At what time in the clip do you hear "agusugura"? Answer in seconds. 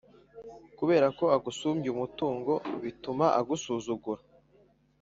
3.39-4.23